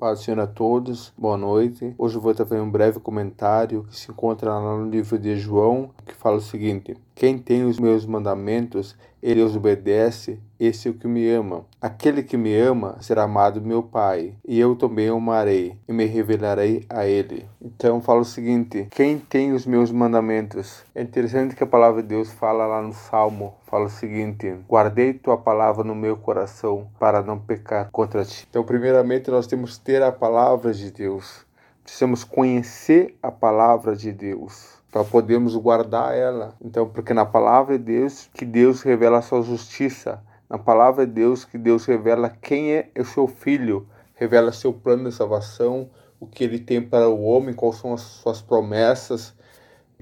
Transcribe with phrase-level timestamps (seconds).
[0.00, 1.94] Paz Senhor a todos, boa noite.
[1.98, 5.90] Hoje eu vou trazer um breve comentário que se encontra lá no livro de João,
[6.06, 10.94] que fala o seguinte: Quem tem os meus mandamentos, ele os obedece, esse é o
[10.94, 11.66] que me ama.
[11.78, 16.06] Aquele que me ama será amado meu Pai, e eu também o amarei, e me
[16.06, 17.46] revelarei a ele.
[17.60, 20.82] Então fala o seguinte: Quem tem os meus mandamentos?
[20.94, 25.12] É interessante que a palavra de Deus fala lá no Salmo, fala o seguinte: Guardei
[25.12, 28.46] tua palavra no meu coração para não pecar contra ti.
[28.48, 31.44] Então, primeiramente, nós temos que ter a palavra de Deus.
[31.84, 36.54] Precisamos conhecer a palavra de Deus para podermos guardar ela.
[36.60, 41.12] Então, porque na palavra de Deus que Deus revela a sua justiça, na palavra de
[41.12, 46.26] Deus que Deus revela quem é o seu filho, revela seu plano de salvação, o
[46.26, 49.34] que ele tem para o homem, quais são as suas promessas.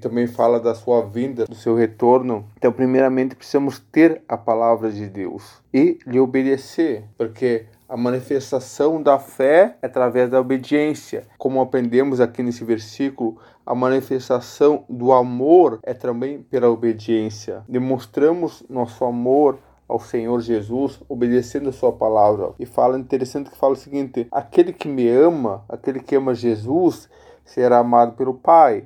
[0.01, 2.47] Também fala da sua vinda, do seu retorno.
[2.57, 9.19] Então, primeiramente, precisamos ter a palavra de Deus e lhe obedecer, porque a manifestação da
[9.19, 11.27] fé é através da obediência.
[11.39, 17.65] Como aprendemos aqui nesse versículo, a manifestação do amor é também pela obediência.
[17.67, 22.51] Demonstramos nosso amor ao Senhor Jesus, obedecendo a sua palavra.
[22.59, 27.09] E fala interessante que fala o seguinte: aquele que me ama, aquele que ama Jesus,
[27.43, 28.85] será amado pelo Pai.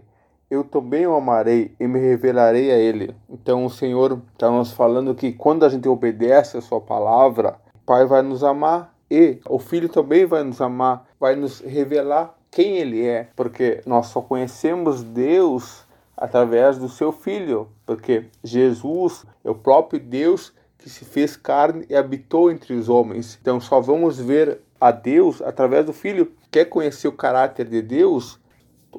[0.48, 3.16] Eu também o amarei e me revelarei a ele.
[3.28, 7.78] Então o Senhor está nos falando que quando a gente obedece a sua palavra, o
[7.84, 12.78] Pai vai nos amar e o Filho também vai nos amar, vai nos revelar quem
[12.78, 19.54] Ele é, porque nós só conhecemos Deus através do seu Filho, porque Jesus é o
[19.54, 23.38] próprio Deus que se fez carne e habitou entre os homens.
[23.42, 26.32] Então só vamos ver a Deus através do Filho.
[26.50, 28.40] Quer conhecer o caráter de Deus?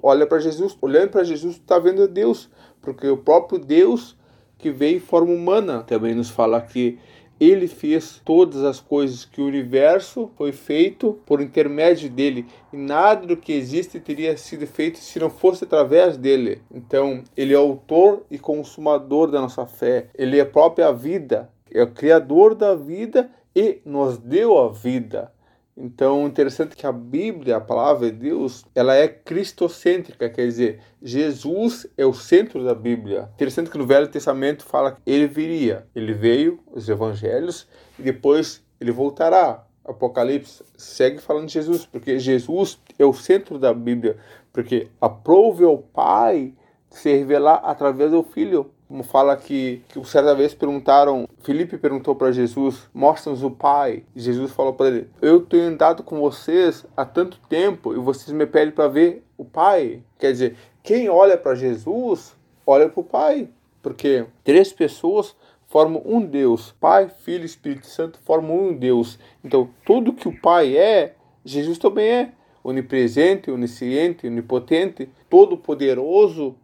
[0.04, 0.78] Olha para Jesus.
[0.80, 2.52] Olhando para Jesus, está vendo Deus,
[2.84, 4.16] porque o próprio Deus
[4.60, 7.00] que veio em forma humana também nos fala que
[7.44, 13.26] ele fez todas as coisas que o universo foi feito por intermédio dele e nada
[13.26, 16.62] do que existe teria sido feito se não fosse através dele.
[16.72, 20.08] Então, ele é autor e consumador da nossa fé.
[20.16, 25.33] Ele é a própria vida, é o criador da vida e nos deu a vida.
[25.76, 31.88] Então, interessante que a Bíblia, a palavra de Deus, ela é cristocêntrica, quer dizer, Jesus
[31.98, 33.30] é o centro da Bíblia.
[33.34, 37.68] Interessante que no Velho Testamento fala que ele viria, ele veio, os evangelhos,
[37.98, 39.66] e depois ele voltará.
[39.84, 44.18] Apocalipse segue falando de Jesus, porque Jesus é o centro da Bíblia,
[44.54, 46.54] porque aprove ao Pai
[46.90, 52.32] se revelar através do Filho como fala que, que certa vez perguntaram, Felipe perguntou para
[52.32, 54.04] Jesus, mostra-nos o Pai.
[54.16, 58.32] E Jesus falou para ele, eu tenho andado com vocês há tanto tempo e vocês
[58.32, 60.04] me pedem para ver o Pai.
[60.20, 62.36] Quer dizer, quem olha para Jesus,
[62.68, 63.50] olha para o Pai.
[63.82, 66.76] Porque três pessoas formam um Deus.
[66.80, 69.18] Pai, Filho e Espírito Santo formam um Deus.
[69.44, 72.32] Então, tudo que o Pai é, Jesus também é.
[72.64, 76.56] Onipresente, onisciente, onipotente, todo-poderoso,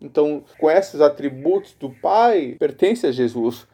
[0.00, 3.66] então, com esses atributos do Pai, pertence a Jesus.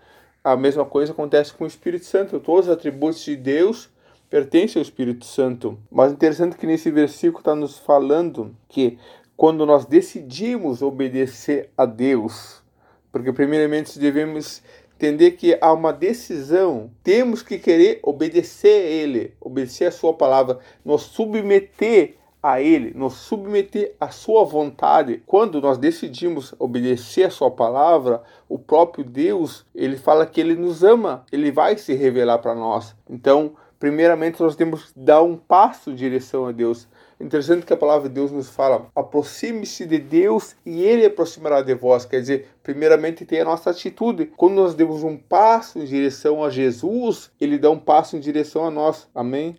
[0.42, 2.41] A mesma coisa acontece com o Espírito Santo.
[2.41, 3.88] Todos os atributos de Deus
[4.28, 5.78] pertencem ao Espírito Santo.
[5.91, 8.98] Mas interessante que nesse versículo está nos falando que
[9.37, 12.62] quando nós decidimos obedecer a Deus,
[13.12, 14.62] porque primeiramente devemos
[14.94, 20.58] entender que há uma decisão, temos que querer obedecer a Ele, obedecer a Sua palavra,
[20.84, 27.50] nos submeter a Ele, nos submeter à Sua vontade, quando nós decidimos obedecer a Sua
[27.50, 32.54] palavra, o próprio Deus, Ele fala que Ele nos ama, Ele vai se revelar para
[32.54, 32.94] nós.
[33.10, 36.86] Então, primeiramente, nós temos que dar um passo em direção a Deus.
[37.18, 41.74] Interessante que a palavra de Deus nos fala: aproxime-se de Deus e Ele aproximará de
[41.74, 42.04] vós.
[42.04, 44.26] Quer dizer, primeiramente tem a nossa atitude.
[44.36, 48.66] Quando nós demos um passo em direção a Jesus, Ele dá um passo em direção
[48.66, 49.08] a nós.
[49.14, 49.54] Amém?